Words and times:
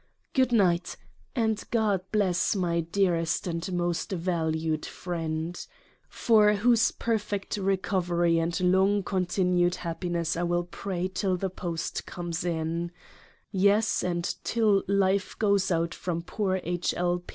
Good 0.33 0.51
Night! 0.51 0.97
and 1.35 1.63
God 1.69 2.01
bless 2.11 2.55
my 2.55 2.79
dearest 2.79 3.45
and 3.45 3.71
most 3.71 4.11
valued 4.11 4.83
Friend! 4.83 5.67
for 6.09 6.53
whose 6.55 6.89
perfect 6.89 7.57
Recovery 7.57 8.39
and 8.39 8.59
long 8.61 9.03
continued 9.03 9.75
Happiness 9.75 10.35
I 10.35 10.41
will 10.41 10.63
pray 10.63 11.07
till 11.07 11.37
the 11.37 11.51
Post 11.51 12.07
comes 12.07 12.43
in:— 12.43 12.89
Yes; 13.51 14.01
and 14.01 14.23
till 14.43 14.81
Life 14.87 15.37
goes 15.37 15.69
out 15.69 15.93
from 15.93 16.23
poor 16.23 16.59
H. 16.63 16.95
L. 16.97 17.21